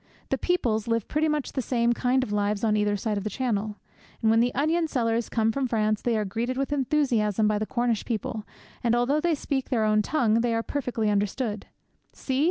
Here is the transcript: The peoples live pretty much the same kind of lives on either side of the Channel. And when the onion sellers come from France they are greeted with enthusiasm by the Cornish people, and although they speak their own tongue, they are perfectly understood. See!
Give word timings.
The 0.29 0.37
peoples 0.39 0.87
live 0.87 1.07
pretty 1.07 1.29
much 1.29 1.51
the 1.53 1.61
same 1.61 1.93
kind 1.93 2.23
of 2.23 2.31
lives 2.31 2.63
on 2.63 2.75
either 2.75 2.97
side 2.97 3.19
of 3.19 3.23
the 3.23 3.29
Channel. 3.29 3.75
And 4.23 4.31
when 4.31 4.39
the 4.39 4.51
onion 4.55 4.87
sellers 4.87 5.29
come 5.29 5.51
from 5.51 5.67
France 5.67 6.01
they 6.01 6.17
are 6.17 6.25
greeted 6.25 6.57
with 6.57 6.73
enthusiasm 6.73 7.47
by 7.47 7.59
the 7.59 7.67
Cornish 7.67 8.03
people, 8.03 8.43
and 8.83 8.95
although 8.95 9.21
they 9.21 9.35
speak 9.35 9.69
their 9.69 9.85
own 9.85 10.01
tongue, 10.01 10.41
they 10.41 10.55
are 10.55 10.63
perfectly 10.63 11.11
understood. 11.11 11.67
See! 12.13 12.39